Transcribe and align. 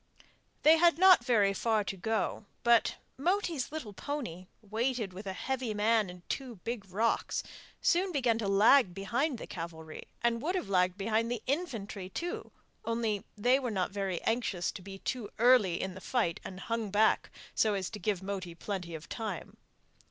They 0.63 0.77
had 0.77 0.97
not 0.97 1.23
very 1.23 1.53
far 1.53 1.83
to 1.83 1.95
go, 1.95 2.45
but 2.63 2.95
Moti's 3.19 3.71
little 3.71 3.93
pony, 3.93 4.47
weighted 4.63 5.13
with 5.13 5.27
a 5.27 5.33
heavy 5.33 5.75
man 5.75 6.09
and 6.09 6.27
two 6.27 6.55
big 6.63 6.89
rocks, 6.91 7.43
soon 7.81 8.11
began 8.11 8.39
to 8.39 8.47
lag 8.47 8.95
behind 8.95 9.37
the 9.37 9.45
cavalry, 9.45 10.05
and 10.23 10.41
would 10.41 10.55
have 10.55 10.67
lagged 10.69 10.97
behind 10.97 11.29
the 11.29 11.43
infantry 11.45 12.09
too, 12.09 12.51
only 12.83 13.23
they 13.37 13.59
were 13.59 13.69
not 13.69 13.91
very 13.91 14.19
anxious 14.23 14.71
to 14.71 14.81
be 14.81 14.97
too 14.97 15.29
early 15.37 15.79
in 15.79 15.93
the 15.93 16.01
fight, 16.01 16.39
and 16.43 16.61
hung 16.61 16.89
back 16.89 17.29
so 17.53 17.75
as 17.75 17.91
to 17.91 17.99
give 17.99 18.23
Moti 18.23 18.55
plenty 18.55 18.95
of 18.95 19.07
time. 19.07 19.55